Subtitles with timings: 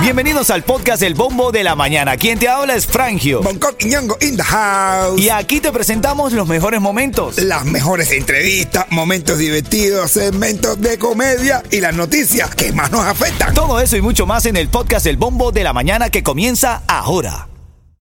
[0.00, 2.16] Bienvenidos al podcast El Bombo de la Mañana.
[2.16, 3.42] Quien te habla es Frangio.
[3.42, 5.20] Bangkok y Ñongo in the house.
[5.20, 7.38] Y aquí te presentamos los mejores momentos.
[7.38, 13.52] Las mejores entrevistas, momentos divertidos, segmentos de comedia y las noticias que más nos afectan.
[13.52, 16.82] Todo eso y mucho más en el podcast El Bombo de la Mañana que comienza
[16.86, 17.48] ahora.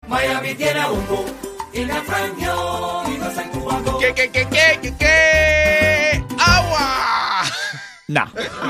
[0.08, 1.26] Miami tiene un boom
[1.74, 3.98] y la Frangio y no.
[3.98, 6.24] ¿Qué, qué, qué, qué, qué, qué?
[6.38, 7.42] ¡Agua!
[8.08, 8.24] No.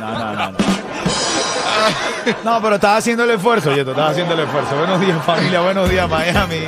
[2.43, 4.75] No, pero estaba haciendo el esfuerzo, Yeto, estaba haciendo el esfuerzo.
[4.77, 6.65] Buenos días, familia, buenos días, Miami.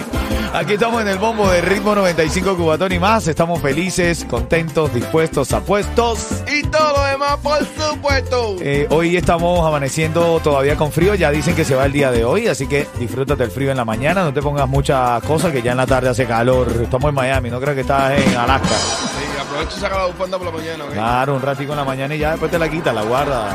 [0.53, 3.27] Aquí estamos en el bombo de Ritmo 95 Cubatón y más.
[3.27, 6.27] Estamos felices, contentos, dispuestos, apuestos.
[6.47, 8.57] Y todo lo demás, por supuesto.
[8.61, 12.23] Eh, hoy estamos amaneciendo todavía con frío, ya dicen que se va el día de
[12.23, 15.63] hoy, así que disfrútate el frío en la mañana, no te pongas muchas cosas que
[15.63, 16.67] ya en la tarde hace calor.
[16.83, 18.67] Estamos en Miami, no creo que estás en Alaska.
[18.67, 20.85] Sí, aprovecho y saca la bufanda por la mañana.
[20.91, 23.49] Claro, un ratico en la mañana y ya después te la quitas, la guarda.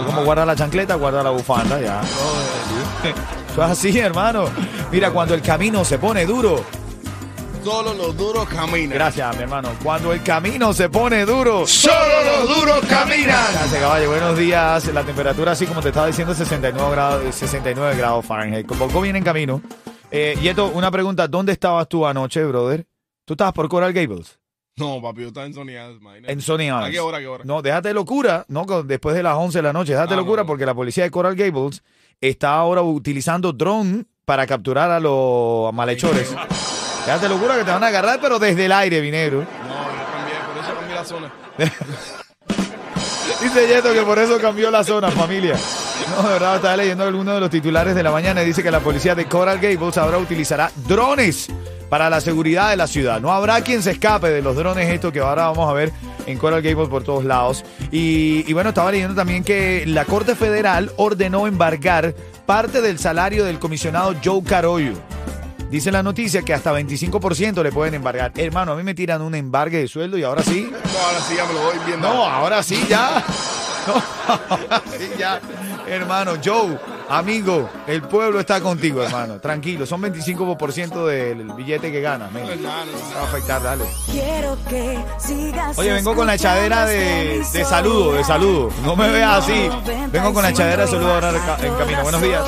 [0.00, 2.00] Tú como guarda la chancleta, guarda la bufanda, ya.
[3.52, 4.46] Eso es así, hermano.
[4.90, 6.64] Mira, cuando el camino se pone duro.
[7.62, 8.90] Solo los duros caminan.
[8.90, 9.68] Gracias, mi hermano.
[9.84, 11.66] Cuando el camino se pone duro.
[11.66, 13.44] Solo los duros caminan.
[13.52, 14.08] Gracias, caballo.
[14.08, 14.86] Buenos días.
[14.94, 18.66] La temperatura, así como te estaba diciendo, es 69 grados, 69 grados Fahrenheit.
[18.66, 19.60] Bonco viene en camino.
[20.10, 21.28] Eh, Yeto, una pregunta.
[21.28, 22.86] ¿Dónde estabas tú anoche, brother?
[23.26, 24.39] ¿Tú estabas por Coral Gables?
[24.80, 26.32] No, papi, yo estaba en Sony imagínate.
[26.32, 26.70] En Sony.
[26.72, 27.44] ¿A qué hora, a qué hora?
[27.44, 30.46] No, déjate locura, no después de las 11 de la noche, déjate Ah, locura no.
[30.46, 31.82] porque la policía de Coral Gables
[32.20, 36.34] está ahora utilizando drone para capturar a los malhechores.
[37.06, 39.38] Déjate locura que te van a agarrar, pero desde el aire, vinegro.
[39.38, 39.46] No, yo
[40.12, 41.32] cambié, por eso cambié la zona.
[43.42, 45.54] Dice Yeto que por eso cambió la zona, familia.
[46.10, 48.70] No, de verdad, estaba leyendo alguno de los titulares de la mañana y dice que
[48.70, 51.48] la policía de Coral Gables ahora utilizará drones
[51.90, 53.20] para la seguridad de la ciudad.
[53.20, 55.92] No habrá quien se escape de los drones estos que ahora vamos a ver
[56.26, 57.64] en Coral Gables por todos lados.
[57.90, 62.14] Y, y bueno, estaba leyendo también que la Corte Federal ordenó embargar
[62.46, 64.92] parte del salario del comisionado Joe Carollo.
[65.70, 68.32] Dice la noticia que hasta 25% le pueden embargar.
[68.36, 70.68] Hermano, a mí me tiran un embargue de sueldo y ahora sí.
[70.70, 72.08] No, ahora sí ya me lo voy viendo.
[72.08, 73.24] No, ahora sí ya.
[73.86, 73.94] No,
[74.28, 75.40] ahora sí ya.
[75.88, 76.78] Hermano, Joe,
[77.10, 79.38] amigo, el pueblo está contigo, hermano.
[79.40, 82.32] Tranquilo, son 25% del billete que ganas.
[82.32, 82.44] men.
[82.62, 82.70] No.
[82.70, 83.84] No va a afectar, dale.
[84.10, 88.70] Quiero que sigas Oye, vengo con la echadera de, de saludo, de saludo.
[88.84, 89.68] No me veas así.
[90.12, 91.32] Vengo con la echadera de saludo ahora
[91.62, 92.02] en camino.
[92.02, 92.44] Buenos días.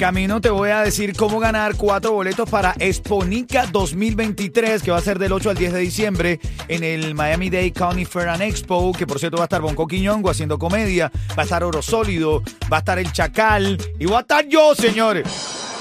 [0.00, 5.02] Camino te voy a decir cómo ganar cuatro boletos para Exponica 2023, que va a
[5.02, 8.94] ser del 8 al 10 de diciembre en el Miami Dade County Fair and Expo,
[8.94, 12.42] que por cierto va a estar Bonco Quiñongo haciendo comedia, va a estar Oro Sólido,
[12.72, 15.28] va a estar El Chacal y va a estar yo, señores.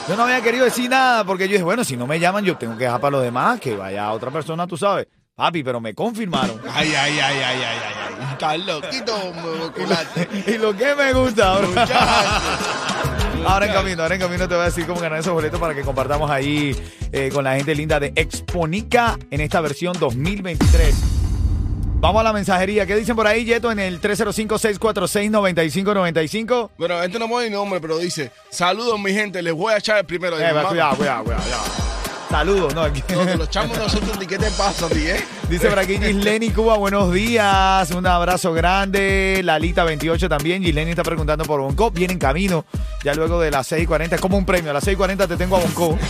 [0.09, 2.57] Yo no había querido decir nada porque yo dije, bueno, si no me llaman, yo
[2.57, 5.07] tengo que dejar para los demás, que vaya otra persona, tú sabes.
[5.33, 6.59] Papi, pero me confirmaron.
[6.73, 8.33] Ay, ay, ay, ay, ay, ay.
[8.33, 9.17] Estás loquito,
[9.61, 10.27] moculate.
[10.45, 11.87] y lo que me gusta ahora.
[13.45, 15.73] Ahora en camino, ahora en camino te voy a decir cómo ganar esos boletos para
[15.73, 16.75] que compartamos ahí
[17.11, 20.95] eh, con la gente linda de Exponica en esta versión 2023.
[22.01, 22.85] Vamos a la mensajería.
[22.85, 26.69] ¿Qué dicen por ahí, Yeto, en el 305-646-9595?
[26.77, 29.97] Bueno, este no pone ni nombre, pero dice: Saludos, mi gente, les voy a echar
[29.97, 30.37] el primero.
[30.39, 31.43] Eh, Digo, va, "Mamá, cuidado, cuidado, cuidado.
[31.43, 31.63] cuidado.
[32.29, 32.83] Saludos, ¿no?
[32.83, 35.23] Aquí- No, te lo echamos nosotros, ¿y qué te pasa a ti, eh?
[35.49, 39.41] Dice por aquí Gisleni Cuba, buenos días, un abrazo grande.
[39.43, 42.65] Lalita 28 también, Gisleni está preguntando por Bonco, viene en camino,
[43.03, 45.59] ya luego de las 6.40, es como un premio, a las 6.40 te tengo a
[45.59, 45.97] Bonco.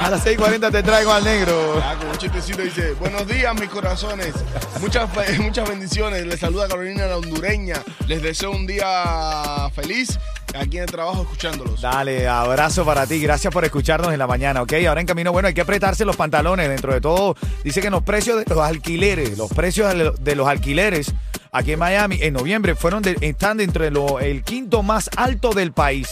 [0.00, 1.78] A las 6.40 te traigo al negro.
[1.84, 4.32] Ah, con un chistecito dice, buenos días mis corazones,
[4.80, 5.06] muchas,
[5.38, 10.18] muchas bendiciones, les saluda Carolina la hondureña, les deseo un día feliz
[10.58, 11.80] aquí en el trabajo escuchándolos.
[11.80, 14.72] Dale, abrazo para ti, gracias por escucharnos en la mañana, ¿ok?
[14.88, 18.02] Ahora en camino, bueno, hay que apretarse los pantalones, dentro de todo, dice que los
[18.02, 21.12] precios de los alquileres, los precios de lo- de los alquileres
[21.52, 25.72] aquí en Miami en noviembre fueron de- están dentro del el quinto más alto del
[25.72, 26.08] país.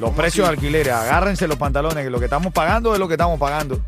[0.00, 3.14] Los precios de alquileres, agárrense los pantalones, que lo que estamos pagando es lo que
[3.14, 3.80] estamos pagando.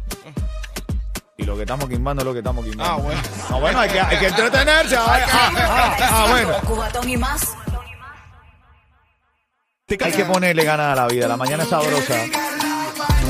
[1.39, 2.93] Y lo que estamos quimbando es lo que estamos quimbando.
[2.95, 3.21] Ah, bueno.
[3.51, 4.97] No, bueno, hay que, hay que entretenerse.
[4.99, 6.53] Ah, ah, ah, bueno.
[6.67, 7.55] Cubatón y más.
[9.89, 11.29] Hay que ponerle ganas a la vida.
[11.29, 12.15] La mañana es sabrosa.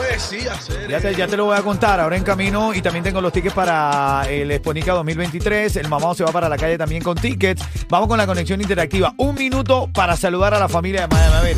[0.00, 0.88] Oye, sí, hacer.
[0.88, 2.00] Ya te, ya te lo voy a contar.
[2.00, 5.76] Ahora en camino y también tengo los tickets para el Exponica 2023.
[5.76, 7.62] El mamado se va para la calle también con tickets.
[7.88, 9.14] Vamos con la conexión interactiva.
[9.16, 11.34] Un minuto para saludar a la familia de Miami.
[11.34, 11.56] A ver,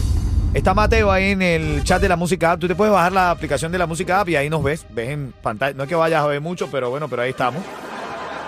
[0.53, 2.61] está Mateo ahí en el chat de la música app.
[2.61, 4.87] Tú te puedes bajar la aplicación de la música app y ahí nos ves.
[4.91, 5.75] Ves en pantalla.
[5.75, 7.63] No es que vayas a ver mucho, pero bueno, pero ahí estamos.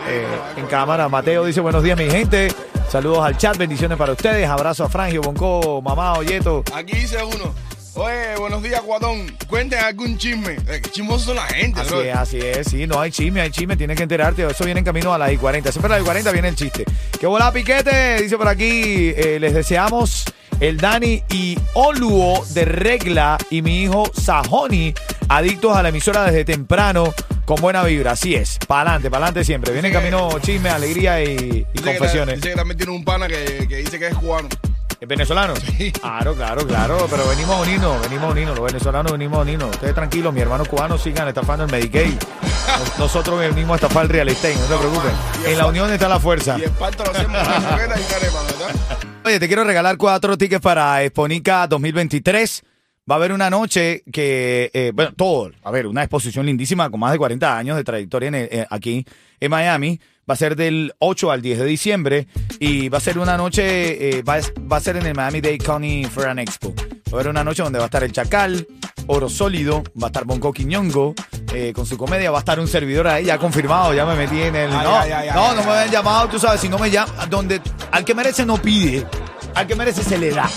[0.08, 0.24] Eh,
[0.56, 2.48] en cámara, Mateo dice buenos días mi gente.
[2.88, 4.48] Saludos al chat, bendiciones para ustedes.
[4.48, 6.62] Abrazo a Frangio, Bonco, mamá, Oyeto.
[6.74, 7.54] Aquí dice uno.
[7.94, 9.34] Oye, buenos días, Guatón.
[9.48, 10.52] Cuenten algún chisme.
[10.68, 12.02] Eh, qué chismosos son la gente, Así bro.
[12.02, 14.84] es, así es, sí, no hay chisme, hay chisme, tienes que enterarte, eso viene en
[14.84, 16.84] camino a las I-40, siempre a las I-40 viene el chiste.
[17.18, 18.20] ¡Qué bola, piquete!
[18.22, 20.24] Dice por aquí, eh, les deseamos
[20.60, 24.92] el Dani y Oluo de Regla y mi hijo Sajoni,
[25.28, 27.14] adictos a la emisora desde temprano,
[27.46, 31.22] con buena vibra, así es, para adelante, para adelante siempre, viene en camino chisme, alegría
[31.22, 32.34] y, y Dice que, confesiones.
[32.36, 34.48] dice que también tiene un pana que, que dice que es cubano.
[34.98, 35.52] ¿Es venezolano?
[36.00, 39.70] Claro, claro, claro, pero venimos a unirnos, venimos a unirnos, los venezolanos venimos a unirnos.
[39.70, 42.14] Ustedes tranquilos, mi hermano cubano sigan estafando el Medicaid.
[42.78, 45.12] Nos- Nosotros venimos a estafar el real estate, no se preocupen.
[45.46, 46.56] En la unión está la fuerza.
[46.58, 47.96] Y el parto lo hacemos y ¿verdad?
[49.24, 52.62] Oye, te quiero regalar cuatro tickets para Exponica 2023.
[53.08, 56.98] Va a haber una noche que, eh, bueno, todo, a ver, una exposición lindísima con
[56.98, 59.06] más de 40 años de trayectoria en el- eh, aquí
[59.38, 60.00] en Miami.
[60.28, 62.26] Va a ser del 8 al 10 de diciembre
[62.58, 64.40] y va a ser una noche, eh, va, a-
[64.72, 66.74] va a ser en el Miami Dade County Fair and Expo.
[66.76, 66.82] Va
[67.12, 68.66] a haber una noche donde va a estar el Chacal,
[69.06, 71.14] Oro Sólido, va a estar Bonco Quiñongo
[71.54, 74.42] eh, con su comedia, va a estar un servidor ahí ya confirmado, ya me metí
[74.42, 74.72] en el...
[74.72, 77.30] Ay, no, ay, ay, no, no me habían llamado, tú sabes, si no me llaman,
[77.30, 77.60] donde
[77.92, 79.06] al que merece no pide,
[79.54, 80.50] al que merece se le da.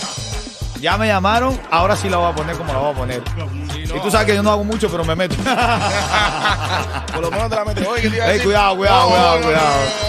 [0.81, 3.21] Ya me llamaron, ahora sí la voy a poner como la voy a poner.
[3.83, 5.35] Y tú sabes que yo no hago mucho, pero me meto.
[7.13, 7.87] Por lo menos te la metes.
[7.87, 8.45] Oye, ¿qué te iba a Ey, decir?
[8.45, 9.65] cuidado, cuidado, No, cuidado, no, no, cuidado.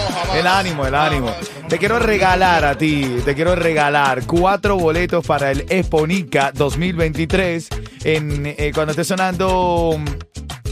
[0.09, 0.35] no, jamás.
[0.37, 1.35] El ánimo, el ánimo.
[1.67, 7.67] Te quiero regalar a ti, te quiero regalar cuatro boletos para el Exponica 2023
[8.03, 10.05] en, eh, cuando esté sonando mm,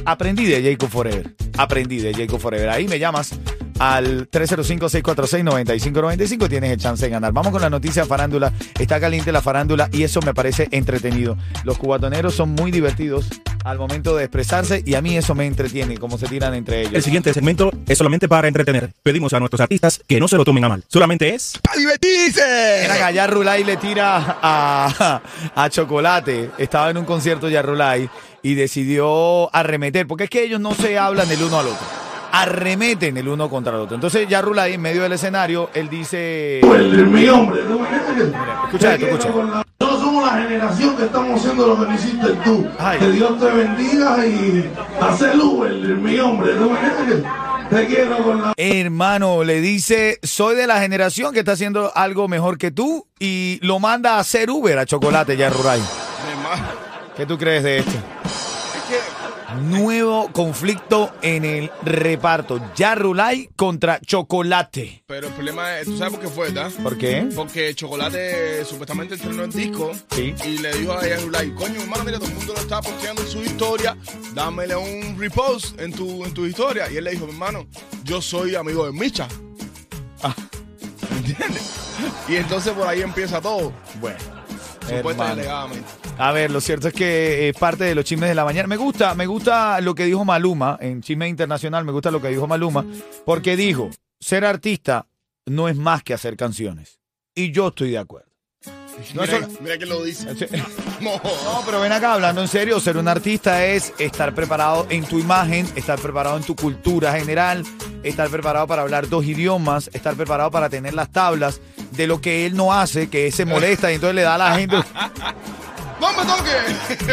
[0.06, 1.36] Aprendí de Jacob Forever.
[1.58, 2.70] Aprendí de Jacob Forever.
[2.70, 3.32] Ahí me llamas
[3.80, 6.50] al 305-646-9595.
[6.50, 7.34] Tienes el chance de ganar.
[7.34, 8.54] Vamos con la noticia farándula.
[8.78, 11.38] Está caliente la farándula y eso me parece entretenido.
[11.64, 13.28] Los cubatoneros son muy divertidos
[13.64, 16.94] al momento de expresarse y a mí eso me entretiene, cómo se tiran entre ellos.
[16.94, 18.92] El siguiente segmento es solamente para entretener.
[19.04, 20.84] Pedimos a nuestros artistas que no se lo tomen a mal.
[20.88, 22.80] Solamente es ¡A divertirse!
[22.82, 25.22] Mira que Yarrulay le tira a,
[25.56, 26.52] a Chocolate.
[26.58, 28.10] Estaba en un concierto Yarrulay
[28.42, 32.09] y decidió arremeter, porque es que ellos no se hablan el uno al otro.
[32.32, 33.96] Arremeten el uno contra el otro.
[33.96, 36.62] Entonces Yarrulay en medio del escenario, él dice...
[36.64, 37.80] mi hombre, ¿no?
[38.66, 39.30] Escucha esto, escucha.
[39.30, 42.68] Nosotros somos la generación que estamos haciendo lo que no hiciste tú.
[42.78, 43.00] Ay.
[43.00, 44.70] Que Dios te bendiga y
[45.02, 46.70] hacer Uber, mi hombre, ¿no?
[47.70, 52.28] Te quiero con la Hermano, le dice, soy de la generación que está haciendo algo
[52.28, 55.84] mejor que tú y lo manda a hacer Uber a Chocolate hermano.
[57.16, 57.92] ¿Qué tú crees de esto?
[59.56, 62.60] Nuevo conflicto en el reparto.
[62.76, 65.04] Yarrulay contra Chocolate.
[65.08, 66.72] Pero el problema es, ¿tú sabes por qué fue, verdad?
[66.84, 67.28] ¿Por qué?
[67.36, 70.34] Porque Chocolate supuestamente estrenó el disco Sí.
[70.46, 73.28] y le dijo a Yarulay, coño hermano, mira, todo el mundo lo está posteando en
[73.28, 73.98] su historia,
[74.34, 76.90] dámele un repost en tu, en tu historia.
[76.92, 77.68] Y él le dijo, hermano,
[78.04, 79.28] yo soy amigo de Micha.
[80.24, 80.36] Ah.
[81.12, 81.76] ¿Me entiendes?
[82.28, 84.39] Y entonces por ahí empieza todo, Bueno.
[84.94, 85.88] Alegadamente.
[86.18, 88.68] A ver, lo cierto es que es parte de los chismes de la mañana.
[88.68, 92.28] Me gusta, me gusta lo que dijo Maluma en Chisme Internacional, me gusta lo que
[92.30, 92.86] dijo Maluma,
[93.26, 95.08] porque dijo, ser artista
[95.46, 97.00] no es más que hacer canciones.
[97.36, 98.28] Y yo estoy de acuerdo.
[99.14, 100.28] No, mira, eso- mira que lo dice.
[101.00, 101.12] No,
[101.66, 105.66] pero ven acá, hablando en serio, ser un artista es estar preparado en tu imagen,
[105.78, 107.64] estar preparado en tu cultura general,
[108.04, 112.46] estar preparado para hablar dos idiomas, estar preparado para tener las tablas de lo que
[112.46, 114.78] él no hace, que se molesta y entonces le da a la gente...
[116.00, 117.08] ¡No me toques!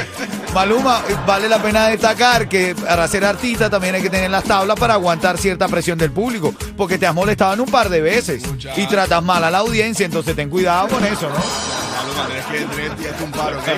[0.54, 4.78] Maluma, vale la pena destacar que para ser artista también hay que tener las tablas
[4.78, 8.44] para aguantar cierta presión del público, porque te has molestado en un par de veces
[8.76, 11.75] y tratas mal a la audiencia, entonces ten cuidado con eso, ¿no?
[12.16, 13.64] Maluma, tienes que, tienes que tirarte un paro, ¿ok?
[13.64, 13.72] Que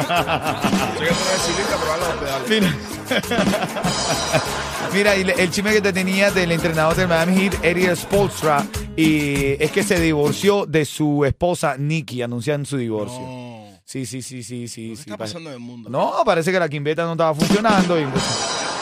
[1.45, 2.49] ciclista, pero hazlo los pedales.
[2.51, 2.77] Mira,
[4.93, 8.65] Mira, y le- el chisme que te tenía del entrenador del Miami Heat, Eddie Spolstra,
[8.97, 13.21] Y es que se divorció de su esposa Nikki, anuncian su divorcio.
[13.21, 13.59] No.
[13.85, 14.91] Sí, sí, sí, sí, sí.
[14.91, 15.89] ¿Qué sí, está pare- pasando en el mundo?
[15.91, 17.99] No, parece que la quimbeta no estaba funcionando.
[17.99, 18.05] Y...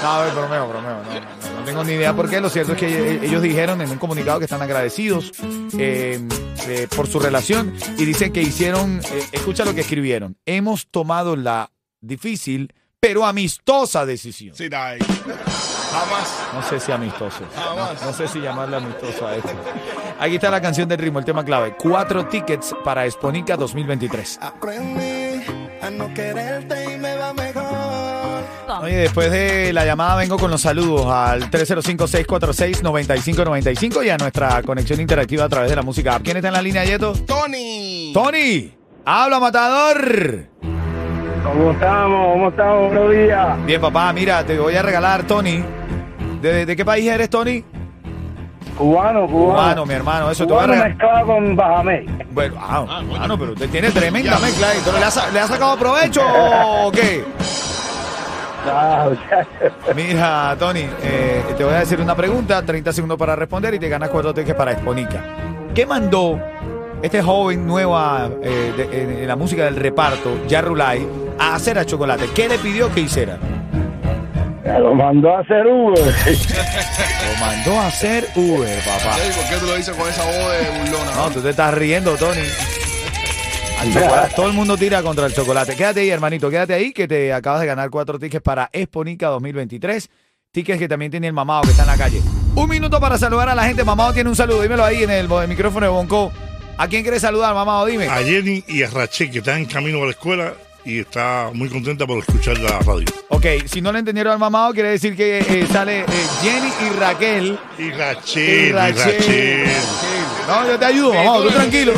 [0.03, 1.03] No, a ver, bromeo, bromeo.
[1.03, 2.41] No, no, no, no tengo ni idea por qué.
[2.41, 5.33] Lo cierto es que e- ellos dijeron en un comunicado que están agradecidos
[5.79, 6.21] eh,
[6.69, 11.35] eh, por su relación y dicen que hicieron, eh, escucha lo que escribieron, hemos tomado
[11.37, 14.55] la difícil pero amistosa decisión.
[14.57, 14.99] Sí, da ahí.
[14.99, 16.29] Jamás.
[16.53, 17.41] No sé si amistoso.
[17.55, 18.03] Jamás.
[18.03, 19.51] No sé si llamarle amistoso a esto.
[20.19, 21.77] Aquí está la canción del ritmo, el tema clave.
[21.79, 24.39] Cuatro tickets para Exponica 2023.
[24.43, 25.45] Aprendí
[25.83, 27.16] a no quererte y me
[28.83, 35.01] Oye, después de la llamada vengo con los saludos al 305-646-9595 y a nuestra conexión
[35.01, 36.19] interactiva a través de la música.
[36.23, 37.13] ¿Quién está en la línea, Yeto?
[37.27, 38.11] Tony.
[38.13, 38.73] ¡Tony!
[39.05, 40.47] ¡Habla, matador!
[41.45, 42.33] ¿Cómo estamos?
[42.33, 42.93] ¿Cómo estamos?
[42.93, 43.67] Buenos días.
[43.67, 45.63] Bien, papá, mira, te voy a regalar, Tony.
[46.43, 47.65] ¿De, de qué país eres, Tony?
[48.77, 49.53] Cubano, cubano.
[49.55, 50.91] Cubano, mi hermano, eso te voy a Cubano regalar.
[50.97, 52.05] mezclado con Bajamé.
[52.31, 54.79] Bueno, ah, hermano, pero usted tiene tremenda mezcla ahí.
[54.85, 57.25] ¿Pero le ha, le ha sacado provecho o qué?
[58.69, 59.11] Ah.
[59.95, 63.89] Mira, Tony, eh, te voy a decir una pregunta, 30 segundos para responder y te
[63.89, 65.23] ganas cuatro tickets para Exponica.
[65.75, 66.41] ¿Qué mandó
[67.03, 71.07] este joven nueva eh, de- en, en la música del reparto, Yarrulay,
[71.39, 72.29] a hacer a Chocolate?
[72.35, 73.39] ¿Qué le pidió que hiciera?
[74.65, 75.99] Me lo mandó a hacer Uber.
[75.99, 79.17] Lo mandó a hacer Uber, papá.
[79.17, 81.15] ¿Por qué tú lo dices con esa voz de burlona?
[81.17, 82.41] No, tú te estás riendo, Tony.
[83.87, 85.77] Al chocolate- Todo el mundo tira contra el chocolate.
[85.77, 90.09] Quédate ahí, hermanito, quédate ahí que te acabas de ganar cuatro tickets para Exponica 2023.
[90.53, 92.21] Tickets que también tiene el mamado que está en la calle.
[92.55, 93.85] Un minuto para saludar a la gente.
[93.85, 94.63] Mamado tiene un saludo.
[94.63, 96.33] Dímelo ahí en el, el micrófono de Bonco.
[96.79, 97.87] ¿A quién quieres saludar, mamado?
[97.87, 98.07] Dime.
[98.07, 100.53] a Jenny y a Rachel que están en camino a la escuela
[100.85, 103.07] y está muy contenta por escuchar la radio.
[103.29, 106.05] Ok, si no le entendieron al mamado, quiere decir que eh, sale eh,
[106.43, 107.59] Jenny y Raquel.
[107.79, 109.17] Y Rachel, Y y Rachel.
[109.19, 109.67] Rachel.
[110.47, 111.93] No, yo te ayudo, mamado, tú tranquilo.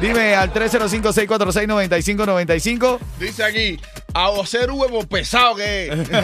[0.00, 2.98] Dime al 305-646-9595.
[3.18, 3.78] Dice aquí,
[4.14, 6.08] a hacer huevo pesado que es.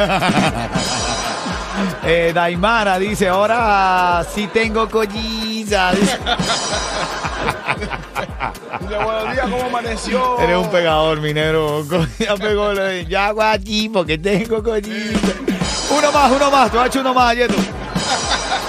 [2.05, 5.93] Eh, Daimara dice, ahora sí tengo colliza.
[5.93, 6.19] Dice,
[9.05, 10.41] buenos días, ¿cómo amaneció?
[10.41, 11.85] Eres un pegador, minero.
[12.19, 15.19] Ya pegó lo de, hago aquí porque tengo colliza.
[15.91, 16.71] Uno más, uno más.
[16.71, 17.55] Tú has hecho uno más, Yeto.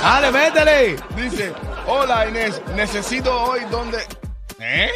[0.02, 0.96] Dale, métele.
[1.16, 1.54] Dice,
[1.88, 3.98] hola Inés, necesito hoy donde...
[4.60, 4.90] ¿Eh?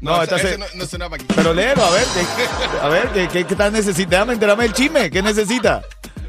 [0.00, 0.66] No, ese, esta se- no,
[0.98, 1.26] no para aquí.
[1.34, 2.04] Pero léelo, a ver.
[2.14, 4.10] ¿qué- a ver, ¿qué, qué, qué tal necesita?
[4.10, 5.10] Déjame enterarme el chisme.
[5.10, 5.82] ¿Qué necesita?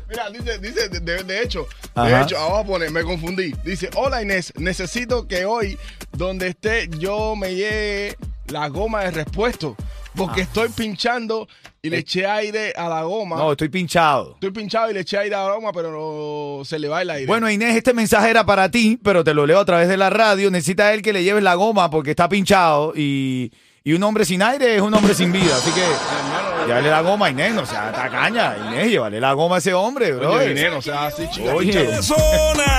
[0.10, 2.08] Mira, dice, dice, de, hecho, Ajá.
[2.08, 3.54] de hecho, ahora pone, me confundí.
[3.64, 5.78] Dice, hola Inés, necesito que hoy,
[6.14, 9.76] donde esté, yo me lleve la goma de repuesto,
[10.16, 11.48] porque estoy pinchando
[11.82, 13.36] y le eché aire a la goma.
[13.38, 13.40] Ah.
[13.40, 14.34] No, estoy pinchado.
[14.34, 17.10] Estoy pinchado y le eché aire a la goma, pero no se le va el
[17.10, 17.26] aire.
[17.28, 20.10] Bueno, Inés, este mensaje era para ti, pero te lo leo a través de la
[20.10, 20.52] radio.
[20.52, 23.52] Necesita él que le lleves la goma porque está pinchado y,
[23.84, 25.56] y un hombre sin aire es un hombre sin vida.
[25.56, 25.84] Así que
[26.68, 28.56] llévale la goma a Inés, no sea tacaña.
[28.68, 30.34] Inés, llévale la goma a ese hombre, bro.
[30.34, 31.54] Oye, Inés, no seas así, chica.
[31.54, 31.90] Oye.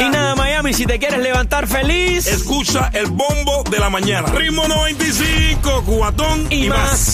[0.00, 2.26] Y nada, Miami, si te quieres levantar feliz.
[2.26, 4.28] Escucha el bombo de la mañana.
[4.28, 6.78] Ritmo 95, cuatón y, Y más.
[6.78, 7.08] más.